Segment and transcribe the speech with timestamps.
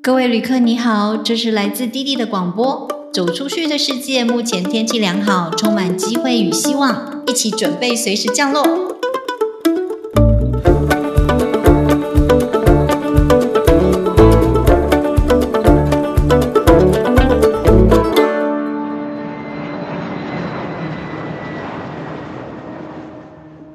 [0.00, 2.88] 各位旅客，你好，这是来自滴滴的广播。
[3.12, 8.62] 走出去的世界，目前天气良好，充满机会与希望，一起准备随时降落。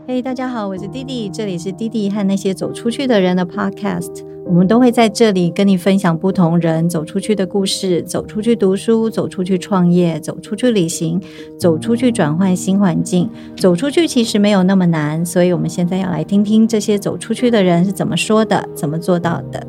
[0.07, 4.32] 嘿，大家好，我是弟弟，这里是弟弟和那些走出去的人的 Podcast。
[4.45, 11.19] 我们都会在这里跟你分享不同人走出去的故事，走出去读书，走出去创业，走出去旅行，
[11.57, 13.29] 走出去转换新环境。
[13.57, 19.65] 走出去其实没有那么难，所以我们现在要来听听这些走出去的人是怎么说的，怎么做到的。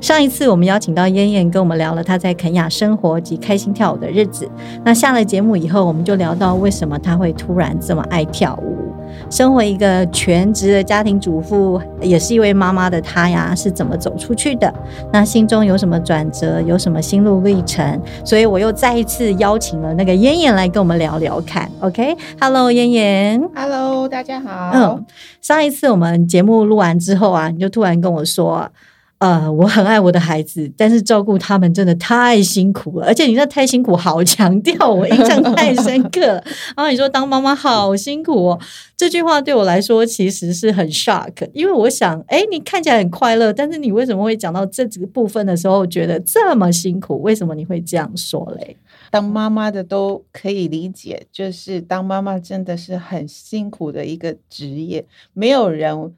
[0.00, 4.48] 上一次我们邀请到燕燕跟我们聊了她在肯雅生活及开心跳舞的日子。
[4.84, 8.85] 那下了节目以后，我们就聊到为什么她会突然这么爱跳舞。
[9.28, 14.72] 身为一个全职的家庭主妇，也是一位妈妈的她呀，是怎么走出去的？
[15.12, 18.00] 那心中有什么转折，有什么心路历程？
[18.24, 21.70] 所以我又再一次邀请了那个燕燕来跟我们聊聊看。
[21.80, 24.70] OK，Hello，燕燕，Hello，大家好。
[24.72, 25.04] 嗯，
[25.42, 28.70] 上一次我们节目录完之后啊，你就突然跟我说。
[29.18, 36.44] 呃，我很爱我的孩子，但是照顾他们真的太辛苦了，而且你那太辛苦，好强调，我 印象太深刻了。
[36.76, 38.60] 然后你说当妈妈好辛苦哦，
[38.94, 47.22] 这句话对我来说其实是很 shock，因为我想，哎，你看起来很快乐，但是你为什么会讲到这几个部分的时候觉得这么辛苦？
[47.22, 48.76] 为什么你会这样说嘞？
[49.10, 56.12] 当妈妈的都可以理解，就是当妈妈真的是很辛苦的一个职业，没有人。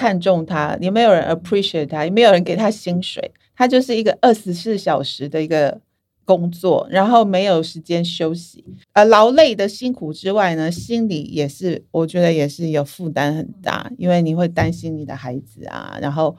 [0.00, 5.78] 看重他，也没有人 appreciate 他，也没有人给他薪水，他就是一个二十四小时的一个
[6.24, 8.64] 工作，然后没有时间休息。
[8.94, 16.34] 呃，劳累的辛苦之外呢，心里也是，我觉得也是有负担很大，因为你会担心你的孩子啊，然后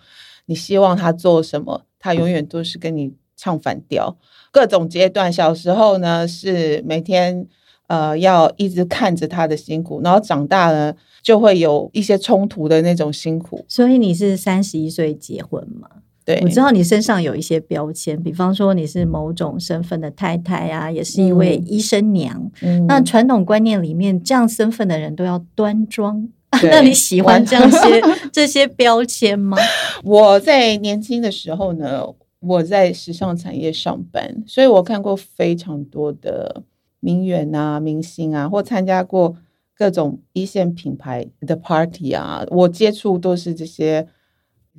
[0.47, 4.17] 你希望他做什么，他永远都是跟你唱反调。
[4.51, 7.47] 各种阶段，小时候呢是每天
[7.91, 10.95] 呃要一直看着他的辛苦，然后长大了。
[11.23, 15.87] 就会有一些冲突的那种辛苦，所以你是三十一岁结婚吗？
[16.25, 22.51] 对，我知道你身上有一些标签，比方说你是某种身份的太太啊，也是一位医生娘。
[22.87, 26.27] 那传统观念里面，这样身份的人都要端庄。
[26.63, 28.01] 那你喜欢这样些
[28.33, 29.55] 这些标签吗？
[30.03, 32.03] 我在年轻的时候呢，
[32.39, 36.63] 我在时尚产业上班，所以我看过非常多的
[37.01, 39.35] 名媛啊、明星啊，或参加过。
[39.73, 44.07] 各种一线品牌的 party 啊，我接触都是这些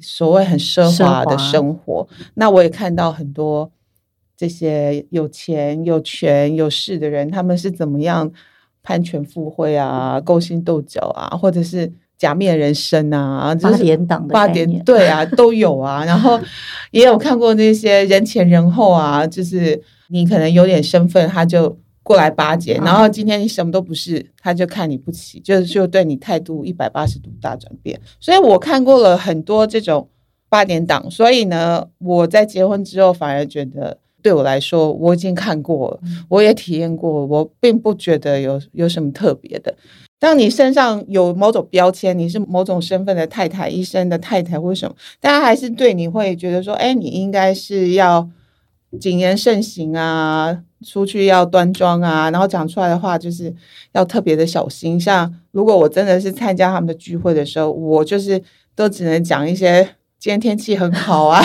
[0.01, 2.07] 所谓很奢华的生活。
[2.35, 3.73] 那我也看到很多
[4.37, 8.31] 这些有钱、有权、有势的人，他们是怎么样
[8.81, 16.05] 攀权附会啊、勾心斗角啊，或者是假面人生啊，八点档的八点对啊都有啊。
[16.05, 16.39] 然后
[16.93, 21.77] 也有看过那些人前人后啊，就是你可能有点身份，他就。
[22.03, 28.01] 过来巴结，然后今天你什么都不是，他就看你不起，就是就对你态度一百八十度大转变。
[28.19, 30.09] 所以我看过了很多这种
[30.49, 39.75] 八点档，所以呢，我在结婚之后反而觉得，对我来说，我已经看过了，我也体验过，我并不觉得有有什么特别的。
[40.19, 48.29] 当你身上有某种标签，你是某种身份的太太、医生的太太，或什么，大家还是对你会觉得说，哎，你应该是要
[49.01, 50.63] 谨言慎行啊。
[50.83, 53.55] 出去要端庄啊，然后讲出来的话就是
[53.93, 55.01] 要特别的小心。
[55.01, 58.43] 像如果我真的是参加他们的聚会的时候，我就是
[58.75, 59.83] 都只能讲一些
[60.19, 61.43] 今天天气很好啊，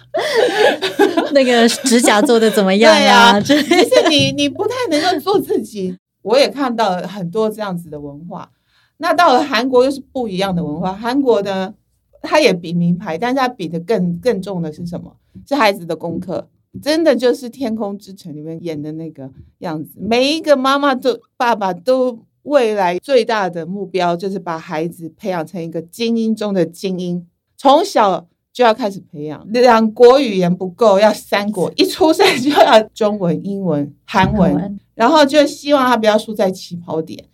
[1.32, 3.38] 那个指甲做的怎么样呀？
[3.42, 5.96] 其实你你不太能够做自己。
[6.22, 8.50] 我也看到了很多这样子的文化。
[8.98, 10.92] 那到了韩国又是不一样的文化。
[10.92, 11.72] 韩国呢，
[12.20, 15.16] 他也比名牌，但是他比的更更重的是什么？
[15.48, 16.46] 是孩子的功课。
[16.80, 27.26] 真的就是《天空之城》里面演的那个样子，每一个妈妈都、爸爸都未来最大的目标就是把孩子培养成一个精英中的精英，
[27.56, 29.44] 从小就要开始培养。
[29.52, 37.24] 两国语言不够，要三国，一出生就要中文、英文、韩文，然后就希望他不要输在起跑点，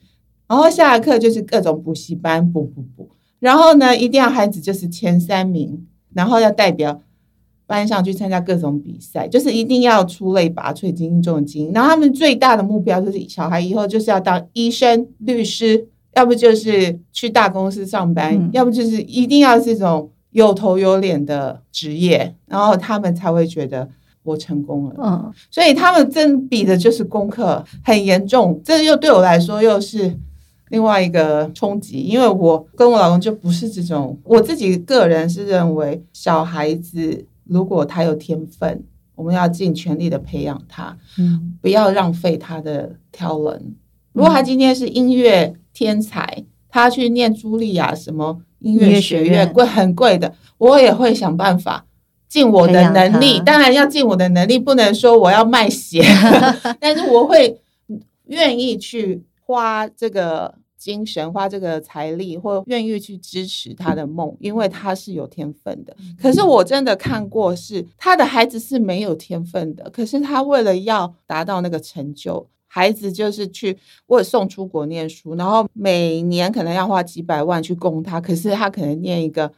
[0.49, 7.03] 然后下课就是各种补习班补补补，然后呢，一定要孩子就是前三名，然后要代表。
[7.67, 11.73] 班上去参加各种比赛，就是一定要出类拔萃、精英中的精英。
[11.73, 23.89] 然后他们最大的目标就是小孩以后就是要当医生、律师，要不就是去大公司上班，要不就是一定要这种有头有脸的职业，然后他们才会觉得
[24.23, 24.95] 我成功了。
[25.03, 30.17] 嗯，所以他们真比的就是功课很严重，这又对我来说又是
[30.69, 37.27] 另外一个冲击，因为我跟我老公就不是这种，我自己个人是认为小孩子。
[37.49, 38.85] 如果他有天分，
[39.15, 43.63] 我们要尽全力的培养他，嗯不要浪费他的 talent。
[44.13, 51.87] 如果他今天是音乐天才，他去念茱莉亚什么音乐学院，贵很贵的，我也会想办法
[52.29, 53.39] 尽我的能力。
[53.39, 56.03] 他当然要尽我的能力，不能说我要卖血，
[56.81, 57.61] 但是我会
[58.27, 60.55] 愿意去花这个
[60.87, 65.97] 精神、花这个财力，或愿意去支持他的梦，因为他是有天分的。
[66.23, 72.47] 可是我真的看过是，他的孩子是没有天分的，可是他为了要达到那个成就。
[72.69, 79.51] 孩子就是去为送出国念书，然后每年可能要花几百万去供他，可是他可能念一个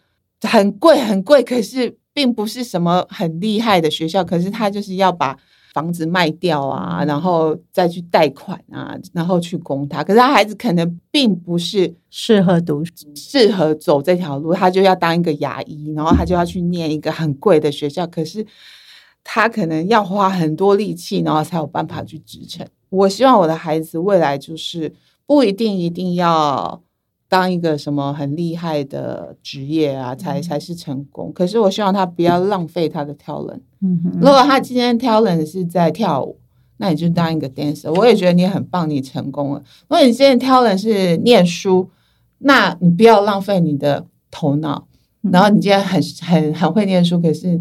[0.43, 5.37] 很贵很贵，可是并不是什么很厉害的学校，可是他就是要把
[5.79, 10.03] 房子卖掉啊，然后再去贷款啊，然后去供他。
[10.03, 18.45] 可是他孩子可能并不是适合读书，适合走这条路，他就要当一个牙医，然后他就要去念一个很贵的学校，可是
[19.23, 22.67] 他可能要花很多力气，然后才有办法去支撑。
[22.91, 24.93] 我希望我的孩子未来就是
[25.27, 26.83] 不一定一定要
[27.29, 31.31] 当一个什么很厉害的职业啊，才才是成功。
[31.33, 33.61] 可是我希望他不要浪费他的 talent。
[33.81, 36.39] 嗯哼如果他今天 talent 是在跳舞，
[36.79, 37.93] 那你就当一个 dancer。
[37.93, 39.63] 我也觉得你很棒，你成功了。
[39.89, 41.91] 如果你今天 talent 是念书，
[42.39, 44.87] 那你不要浪费你的头脑。
[45.23, 47.61] 嗯然后你今天很很很会念书，可是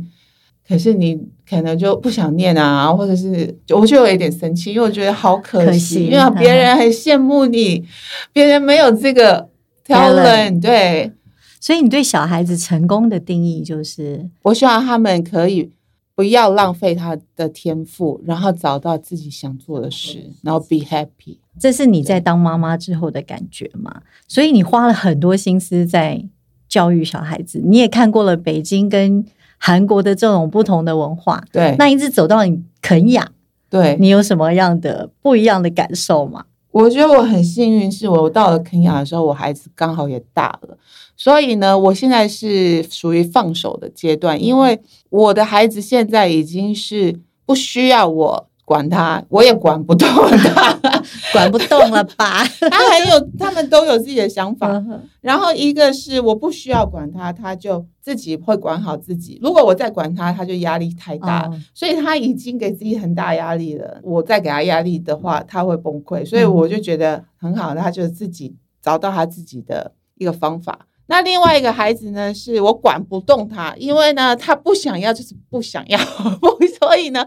[0.65, 1.19] 可是你
[1.49, 7.83] 可能就不想念啊，或者是我就有一点生气，因为我觉得好可惜，可惜因为别人很羡慕你，
[8.31, 9.49] 别人没有这个
[9.87, 11.11] talent，对。
[11.59, 15.71] 所以你对小孩子成功的定义就是，我希望他们可以
[16.15, 21.39] 不要浪费他的天赋，然后找到自己想做的事，然后 be happy。
[21.59, 24.01] 这是你在当妈妈之后的感觉吗？
[24.27, 26.23] 所以你花了很多心思在
[26.69, 29.25] 教育小孩子，你也看过了北京跟
[29.57, 33.31] 韩国的这种不同的文化，对，那一直走到你肯雅，
[33.69, 36.45] 对，你有什么样的不一样的感受吗？
[36.77, 40.77] 我觉得我很幸运，是我到了肯亚的时候，我孩子刚好也大了，
[41.15, 44.79] 所以呢，我现在是属于放手的阶段，因为
[45.09, 50.77] 我的孩子现在已经是不需要我管他，我也管不动他，
[51.31, 52.43] 管不动了吧？
[52.69, 54.67] 他很有，他们都有自己的想法。
[54.73, 59.39] 嗯然后一个是我不需要管他，他就自己会管好自己。
[59.41, 64.01] 如果我再管他，他就压力太大，哦所以他已经给自己很大压力了。
[64.03, 66.25] 我再给他压力的话，他会崩溃。
[66.25, 70.87] 所以我就觉得很好，他就自己找到他自己的一个方法。
[71.07, 75.97] 那另外一个孩子呢，是我管不动他，因为呢，他不想要就是不想要，
[76.79, 77.25] 所以呢，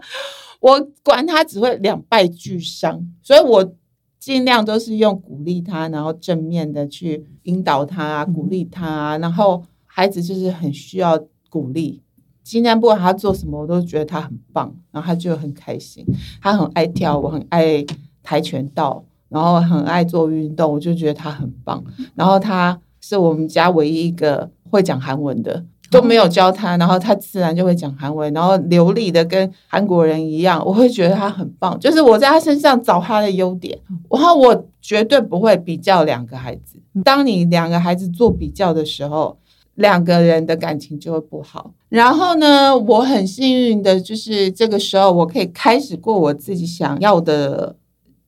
[0.59, 3.05] 我管他只会两败俱伤。
[3.21, 3.73] 所以我
[4.19, 9.17] 尽量都是用鼓励他，然后正面的去引导他啊，鼓励他啊。
[9.17, 11.19] 然后孩子就是很需要
[11.49, 12.01] 鼓励。
[12.43, 16.05] 今天不管他做什么，我都觉得他很棒，然后他就很开心。
[16.41, 17.83] 他很爱跳舞，很爱
[18.23, 21.83] 跆拳道，然后很爱做运动，我就觉得他很棒。
[22.13, 31.77] 然后他是我们家唯一一个会讲韩文的，都没有教他，然后他自然就会讲韩文，然后流利的跟韩国人一样，我会觉得他很棒。
[31.79, 33.77] 就是我在他身上找他的优点，
[34.09, 36.79] 然后我绝对不会比较两个孩子。
[37.03, 39.37] 当你两个孩子做比较的时候，
[39.75, 41.73] 两个人的感情就会不好。
[41.89, 47.75] 然后呢，我很幸运的就是这个时候，我可以开始过我自己想要的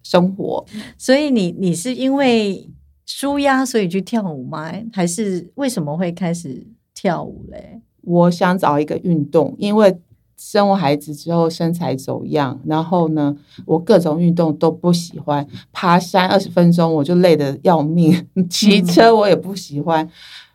[0.01, 0.65] 生活。
[0.97, 2.69] 所以你你是因为
[3.05, 4.71] 舒压所以去跳舞吗？
[4.93, 7.81] 还是为什么会开始跳舞嘞？
[8.01, 9.97] 我想找一个运动，因为
[10.37, 20.09] 生完孩子之后身材走样，然后呢，我各种运动都不喜欢，爬山二十分钟我就累得要命， 骑车我也不喜欢。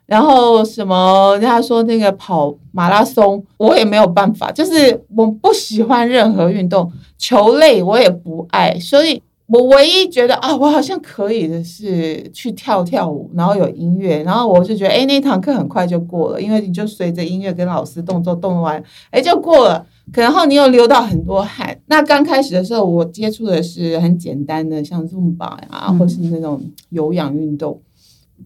[0.05, 1.33] 然后什么？
[1.35, 19.87] 人家说那个跑马拉松，我也没有办法，就是我不喜欢任何运动，球类我也不爱，所以我唯一觉得啊，我好像可以的是去跳跳舞，然后有音乐，然后我就觉得，哎，那堂课很快就过了，因为你就随着音乐跟老师动作动完，哎，就过了。
[20.13, 21.79] 可然后你又流到很多汗。
[21.87, 27.81] 那刚开始的时候，我接触的是很简单的，像 Zumba 呀、或是那种有氧运动，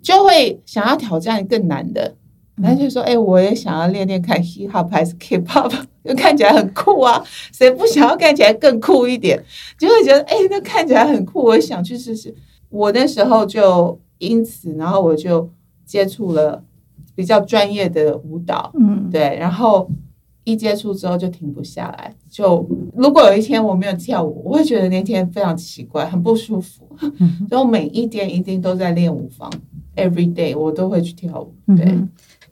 [0.00, 2.14] 就会想要挑战更难的。
[2.56, 5.72] 然后就说：“哎、我也想要练练看 hip hop 还是 K pop，
[6.04, 7.22] 就看起来很酷啊！
[7.52, 9.42] 谁不想要看起来更酷一点？
[9.78, 12.34] 就会觉得哎、那看起来很酷，我也想去试试。
[12.68, 15.48] 我那时候就因此，然后我就
[15.84, 16.64] 接触了
[17.14, 19.88] 比较专业的舞蹈，嗯，对，然后
[20.44, 22.14] 一接触之后就停不下来。
[22.30, 22.66] 就
[22.96, 26.88] 如果有一天我没有跳舞，我会觉得那天非常奇怪，很不舒服。
[27.00, 29.52] 嗯所以我每一天一定都在练舞房
[29.96, 31.54] ，every day 我都会去跳舞。
[31.76, 31.84] 对，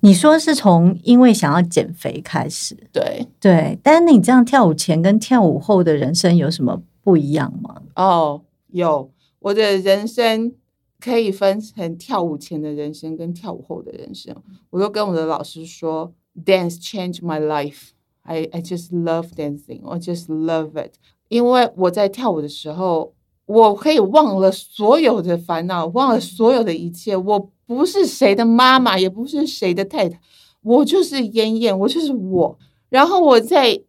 [0.02, 7.82] 你说是从因为想要减肥开始，对，对，但是你这样跳舞前跟跳舞后的人生有什么不一样吗？
[7.96, 10.52] 哦，有我的人生
[10.98, 14.34] 可以分成跳舞前的人生跟跳舞后的人生。
[14.70, 16.12] 我都跟我的老师说
[16.44, 17.90] ，dance changed my life。
[18.22, 19.86] I I just love dancing.
[19.88, 20.92] I just love it.
[21.28, 23.14] 因为我在跳舞的时候，
[23.46, 27.16] 我可以忘了所有的烦恼，忘了所有的一切。
[27.16, 30.18] 我不是谁的妈妈，也不是谁的太太，
[30.60, 32.58] 我就是妍妍，我就是我。
[32.88, 33.80] 然后我在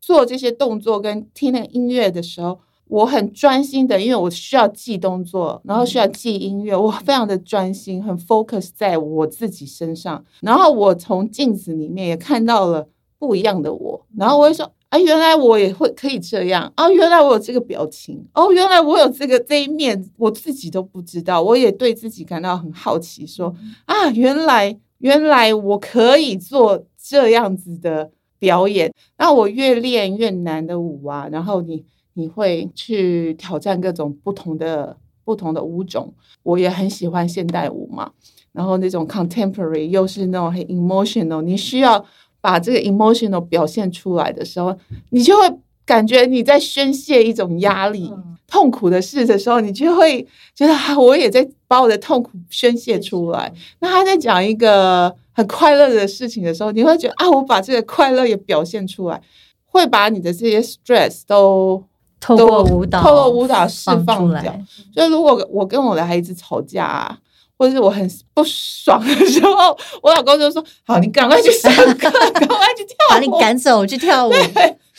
[0.00, 10.24] 做这些动作跟听那个音乐的时候，我很专心的，因为我需要记动作，然后需要记音乐，我非常的专心，很 focus 在我自己身上。
[10.40, 12.88] 然后我从镜子里面也看到了
[13.20, 14.72] 不一样的我，然后我会说。
[14.90, 16.88] 啊，原来我也会可以这样啊！
[16.88, 18.50] 原来我有这个表情哦！
[18.50, 21.42] 原来我有这个这一面，我自己都不知道。
[21.42, 23.54] 我也对自己感到很好奇，说
[23.84, 28.90] 啊，原来原来我可以做这样子的表演。
[29.18, 36.14] 那我越练越难的舞啊，然后你你会去挑战各种不同的不同的舞种。
[36.42, 38.10] 我也很喜欢现代舞嘛，
[38.52, 42.02] 然后那种 contemporary 又是那种很 emotional，你需要。
[42.40, 44.76] 把这个 emotional 表现出来的时候，
[45.10, 48.12] 你就会感觉你在宣泄一种压力、
[48.46, 53.52] 痛苦的事的时候，你就会觉得啊，我也在把我的痛苦宣泄出来。
[53.80, 59.20] 那他在讲一个很快乐的事情的时候，你会觉得啊，我把这个快乐也表现出来，
[59.66, 61.82] 会把你的这些 stress 都
[62.20, 64.58] 透过舞蹈、透过舞蹈释放掉。
[64.94, 67.18] 所以，如果我跟我的孩子吵架。
[67.58, 74.32] 或者是我很不爽的时候，我老公就说：“好，你赶快去上课，赶快去跳舞，把你赶走去跳舞。”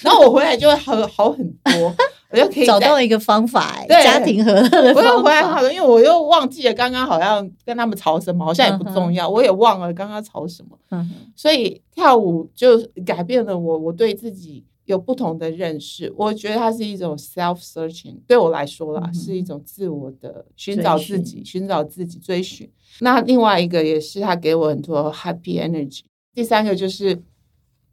[0.01, 1.95] 然后我回来就会好好很多，
[2.31, 5.01] 我就可以找到一个方法，家庭和乐的方法。
[5.01, 10.77] 我又回来好了，因为我又忘记了刚刚好像跟他们吵什么，好像也不重要，我也忘了刚刚吵什么。
[10.91, 14.63] 嗯，所以跳舞就改变了我，我对自己。
[14.89, 22.67] 有不同的认识，我觉得它是一种 self searching，对我来说啦，是一种自我的寻找自己、寻找自己、追寻。
[23.01, 26.01] 那另外一个也是它给我很多 happy energy。
[26.33, 27.21] 第三个就是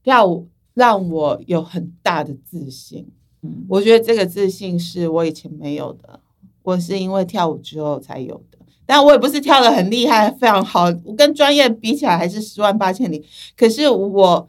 [0.02, 3.06] 跳舞让我有很大的自信。
[3.42, 6.18] 嗯，我觉得这个自信是我以前没有的，
[6.62, 8.56] 我是因为跳舞之后才有的。
[8.86, 13.22] 但我也不是跳的很厉害、非常好，我跟专业比起来还是十万八千里。
[13.54, 14.48] 可是我。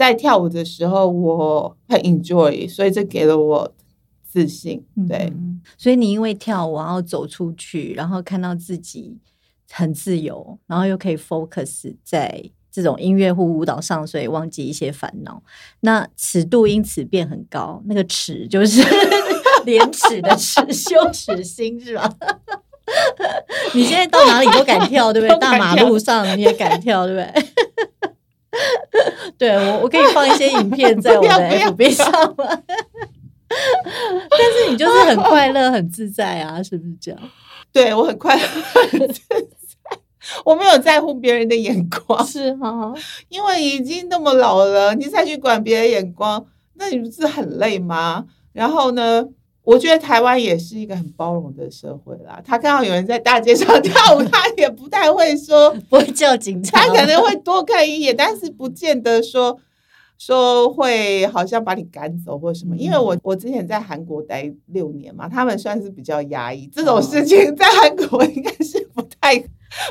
[0.00, 3.70] 在跳舞的时候，我很 enjoy，所以这给了我
[4.26, 4.82] 自信。
[5.06, 5.30] 对，
[5.76, 9.18] 所以你因为跳舞，然后走出去，然后看到自己
[9.70, 12.42] 很自由，然后又可以 focus 在
[12.72, 15.42] 这种音乐或舞蹈上，所以忘记一些烦恼。
[15.80, 18.82] 那尺度因此变很高，那个尺就是
[19.66, 22.10] 廉耻的耻， 羞耻心是吧？
[23.74, 25.38] 你现在到哪里都敢跳，对不对？
[25.38, 27.49] 大马路上你也敢跳，对不对？
[29.38, 32.44] 对我，我可以放一些影片在我的 FB 上吗？
[34.30, 37.20] 但是你就是很快乐、很自在啊，是不是这样？
[37.72, 38.42] 对我很快乐、
[38.90, 39.98] 很自在，
[40.44, 42.94] 我没有在乎别人的眼光，是吗？
[43.28, 48.26] 因为已经那么老了，你再去管别人眼光，那你不是很累吗？
[48.52, 49.24] 然后呢？
[49.62, 52.40] 我觉得台湾也是一个很包容的社会啦。
[52.44, 59.58] 他看到有人在大街上 跳舞，他也不太会说， 不会叫警察，他可能会多看一眼，但是不见得说
[60.18, 62.74] 说会好像把你赶走或什么。
[62.76, 69.38] 因为我我之前在韩国待六年嘛，他们算是比较压抑，这种事情在韩国应该是不太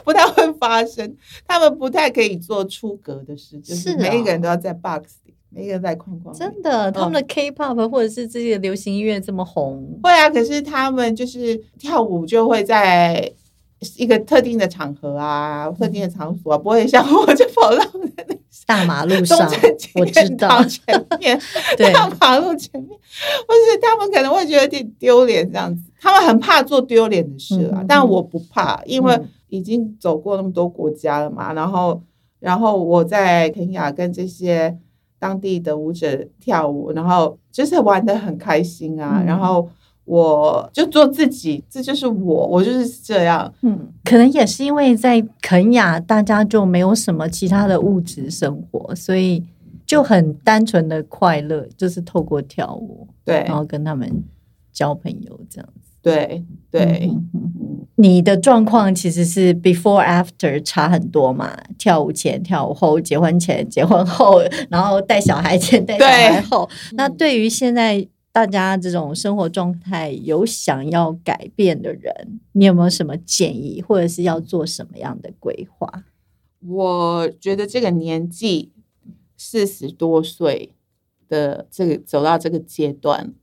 [0.03, 1.15] 不太会发生，
[1.47, 5.33] 他们不太可以做出格的事，就是每一个人都要在 box 里。
[5.51, 10.29] 每个在框框，真的，他们的 K-pop 或者是这些流行音乐这么红，会啊。
[10.29, 13.31] 可是他们就是跳舞就会在
[13.97, 17.83] 一个特定的场合啊，特定的场所啊，不会像我就跑到
[18.67, 19.39] 大马路上，
[19.95, 20.83] 我知道前
[21.19, 21.39] 面，
[21.91, 27.83] 大马路前面，或是他们可能会觉得有点丢脸这样子，他们很怕做丢脸的事啊。
[27.87, 31.53] 但我不怕，因为已经走过那么多国家了嘛。
[31.53, 32.03] 然后，
[32.39, 34.77] 然后我在肯雅跟这些。
[35.19, 39.21] 当地的舞者跳舞，然后就是玩的很开心啊。
[39.27, 39.69] 然后
[40.05, 43.53] 我就做自己，这就是我，我就是这样。
[43.61, 49.43] 嗯，可能也是因为在肯雅，大家就没有什么其他的物质生活，所以
[49.85, 54.23] 就很单纯的快乐，就是透过跳舞，对，然后跟他们
[54.71, 55.88] 交朋友这样子。
[56.01, 57.11] 对对，
[57.95, 61.57] 你的状况其实是 before after 差很多嘛？
[61.77, 66.69] 跳舞前、跳舞后、结婚前、结婚后， 然后带小孩前、带小孩后。
[66.93, 76.05] 那对于现在大家这种生活状态有想要改变的人，你有没有什么建议，或者是要做什么样的规划？
[76.67, 78.71] 我觉得这个年纪
[79.35, 80.73] 四十多岁
[81.27, 83.33] 的这个走到这个阶段，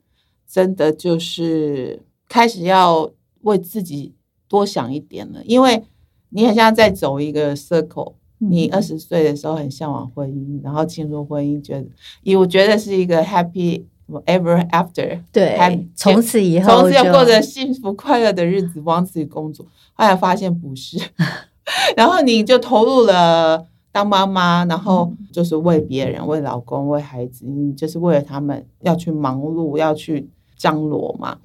[0.46, 3.11] 真的就是开始要
[3.42, 4.14] 为自己
[4.49, 5.85] 多想一点了，因为
[6.30, 8.14] 你很像在走一个 circle。
[8.38, 11.87] 你二十岁的时候很向往婚姻，然后进入婚姻，觉得，
[12.23, 13.83] 以我觉得是一个 happy
[14.26, 19.64] ever after，对，从此以后从此要过着幸福快乐的日子，帮自己工作。
[19.95, 21.00] 后来发现不是，
[21.97, 30.28] 然后你就投入了当妈妈，然后就是为别人、为老公、为孩子，你就是为了他们要去忙碌，要去
[30.59, 31.38] 张罗嘛。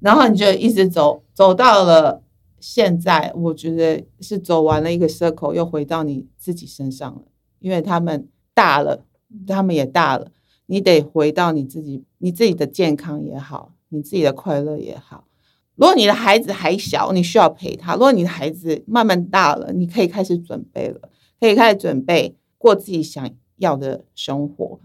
[0.00, 2.22] 然后你就一直走，走到了。
[2.58, 7.22] 现在我觉得是走完了一个 circle，又回到你自己身上了，
[7.58, 9.06] 因为他们大了，
[9.46, 10.30] 他们也大了，
[10.66, 15.24] 你得回到你自己，你自己的健康也好，你自己的快乐也好。
[15.76, 21.08] 如果你的孩子还小，你需要陪他；如果你的孩子慢慢大了，你可以开始准备了，
[21.40, 24.78] 可以开始准备过自己想要的生活，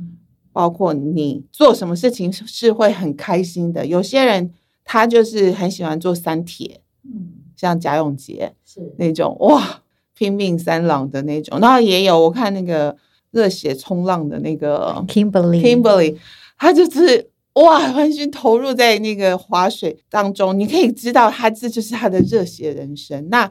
[0.53, 3.85] 包括你做什么事情是会很开心的。
[3.85, 4.53] 有些人
[4.85, 7.41] 他就是很喜欢做三铁，嗯。
[7.57, 9.81] 像贾永杰是那种哇
[10.13, 12.93] 拼命三郎的那种，然后也有我看那个
[13.31, 16.17] 热血冲浪的那个 Kimberly，Kimberly，
[16.57, 23.29] 他就是哇完全投入在那个划水当中，你可以知道他这就是他的热血人生。
[23.29, 23.49] 那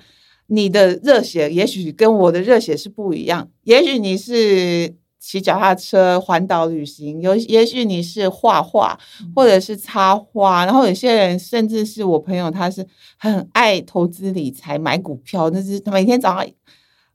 [0.49, 4.95] 你的热血也许跟我的热血是不一样，也许你是。
[5.27, 9.01] 骑脚踏车环岛旅行，有也许你是画画
[9.35, 16.47] 或者是插花，然后有些人甚至是我朋友，他是很爱投资理财买股票，那是他每天早上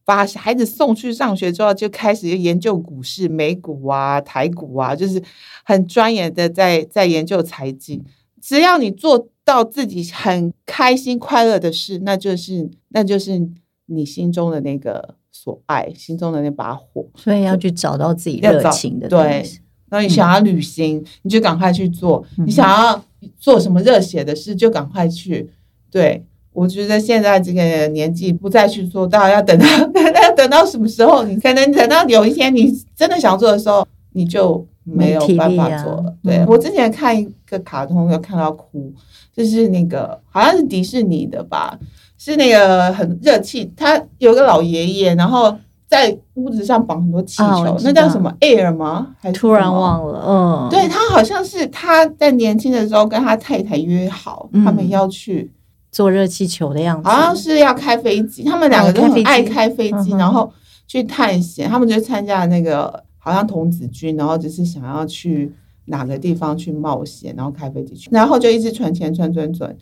[0.03, 5.21] 把孩子送去上学之后，就开始研究股市、美股啊、台股啊，就是
[5.63, 8.03] 很专业的在在研究财经。
[8.41, 13.47] 只要你做到自己很开心快乐的事，那就是那就是
[13.85, 15.19] 你心中的那个。
[15.31, 19.43] 所爱心中的那把火，所以要去找到自己热情的对。
[19.91, 23.03] 那你想要旅行，你就赶快去做；你想要
[23.39, 25.49] 做什么热血的事，就赶快去。
[25.89, 29.65] 对我觉得现在这个年纪不再去做，到要等到
[30.21, 31.23] 要等到什么时候？
[31.23, 36.15] 你可能等到有一天你真的想做的时候，你就没有办法做了。
[36.23, 38.93] 对我之前看一个卡通，有看到哭，
[39.33, 41.79] 就是那个好像是迪士尼的吧。
[42.19, 49.15] 是那个很热气，他有个老爷爷，然后在屋子上绑很多气球，那叫什么 air 吗？
[49.21, 55.49] 还突然忘了，嗯，对他好像是他在年轻的时候跟他太太约好，他们要去
[55.91, 60.51] 坐热气球的样子，好像是要开飞机，他们两个都很爱开飞机，然后
[60.85, 65.51] 去探险，他们就参加那个好像童子军，然后只是想要去
[65.85, 69.75] 哪个地方去冒险，然后开飞机去，然后就一直存钱存存存。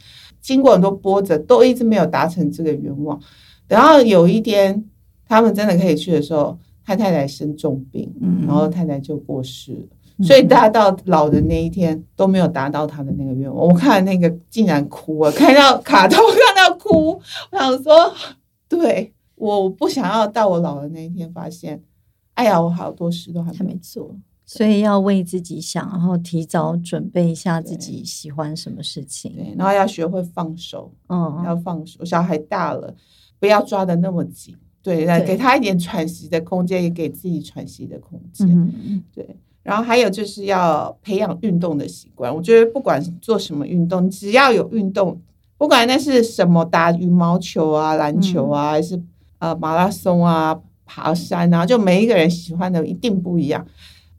[0.48, 3.20] 经过很多波折，都一直没有达成这个愿望。
[3.68, 4.86] 等到有一天，
[5.26, 8.10] 他们真的可以去的时候，他太太生重病，
[8.48, 10.24] 然后太太就过世了。
[10.24, 13.68] 所以大家到老的那一天都没有达到他的那个愿望。
[13.68, 16.18] 我看那个竟然哭了，看到 卡通
[16.56, 17.20] 看到哭，
[17.52, 18.14] 我想说，
[18.70, 21.84] 对，我不想要到我老的那一天发现，
[22.36, 24.16] 哎呀，我好多事都还没做。
[24.50, 29.34] 所以要为自己想，然后提早准备一下自己喜欢什么事情。
[29.34, 32.06] 对，然后要学会放手，嗯，要放手。
[32.06, 32.96] 小孩大了，
[33.40, 34.56] 不要抓的那么紧。
[34.82, 39.04] 对，来给他一点喘息的空间，也给自己喘息的空间。
[39.14, 42.34] 对，然后还有就是要培养运动的习惯。
[42.34, 45.22] 我觉得不管做什么运动，只要有运动，
[45.58, 48.98] 不管那是什么，打羽毛球啊、篮球啊，还是
[49.40, 53.68] 呃马拉松啊、爬山啊，就每一个人喜欢的一定不一样。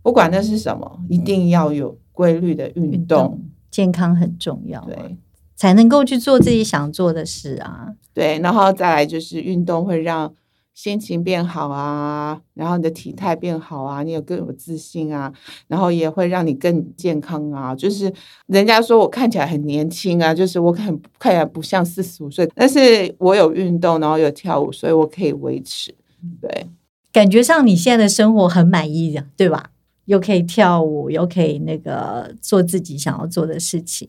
[0.09, 3.39] 不管那是什么，一定要有规律的运动，
[3.71, 5.19] 健康很重要，对，
[5.55, 7.89] 才能够去做自己想做的事啊。
[8.15, 10.35] 对，然后再来就是运动会让
[10.73, 15.31] 心情变好啊，然后你的体态变好啊，你有更有自信啊，
[15.67, 17.75] 然后也会让你更健康啊。
[17.75, 18.11] 就是
[18.47, 20.87] 人家说我看起来很年轻啊，就是我看
[21.19, 25.95] 看起来不像四十五岁，但是我有运动，然后有跳舞，所以我可以维持。
[26.41, 26.67] 对，
[27.13, 29.71] 感觉上你现在的生活很满意的，对吧？
[30.09, 34.09] 又可以跳舞，又可以那个做自己想要做的事情，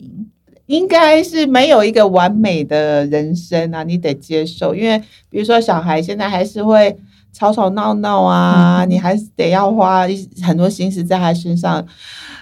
[0.64, 3.82] 应该是没有一个完美的人生啊！
[3.82, 6.96] 你得接受，因为比如说小孩现在还是会
[7.34, 10.06] 吵吵闹闹啊， 你还是得要花
[10.42, 11.86] 很多心思在他身上，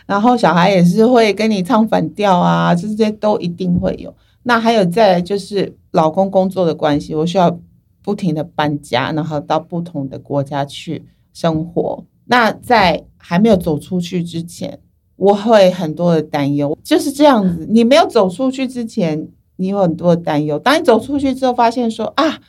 [0.06, 4.14] 然后小孩也是会跟你唱反调啊，这些都一定会有。
[4.44, 7.58] 那还有再就是老公工作的关系，我需要
[8.04, 12.04] 不停的搬家，然后到不同的国家去生活。
[12.26, 14.80] 那在还没有走出去之前，
[15.16, 17.66] 我会很多的担忧，就是这样子。
[17.68, 20.58] 你没有走出去之前，你有很多的担忧。
[20.58, 22.40] 当你走出去之后，发现说啊，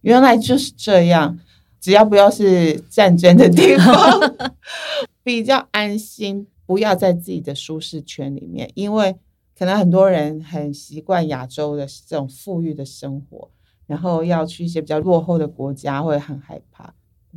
[0.00, 1.38] 原来就是这样，
[1.80, 4.54] 只要不要是战争的地方，
[5.22, 9.16] 比较安心，不要在自己的舒适圈里面，因为
[9.56, 13.50] 可能很多人很习惯亚洲的这种富裕的生活，
[13.86, 16.94] 然后要去一些比较落后的国家，会很害怕。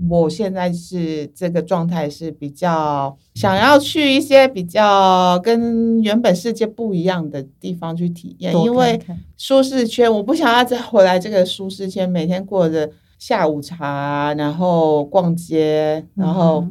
[0.10, 9.00] 我现在是这个状态，是比较想要去一些比较跟原本世界不一样的地方去体验，因为
[9.38, 16.64] 舒适圈，我不想要再 回来这个舒适圈，每天过着下午茶，然后逛街，然后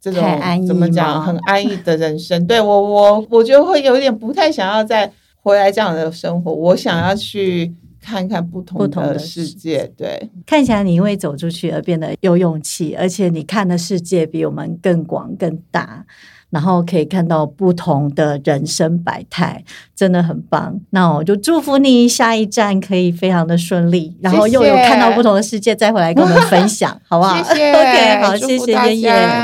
[0.00, 0.22] 这种
[0.66, 2.44] 怎么讲很安逸的人生。
[2.46, 7.72] 对我，我我就会有点不太想要再回来这样的生活，我想要去。
[8.04, 16.04] 看看不同的世界，对，看起来你因为走出去而变得有勇气，而且你看的世界比我们更广更大，
[16.50, 19.64] 然后可以看到不同的人生百态，
[19.96, 20.78] 真的很棒。
[20.90, 27.42] 那我就祝福你下一站可以非常的顺利，然后又有看到不同的世界，再回来跟我们分享，好不好？
[27.42, 28.74] 谢谢， OK，好，谢谢。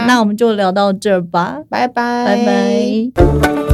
[0.07, 3.70] 那我们就聊到这儿吧，拜拜，拜拜。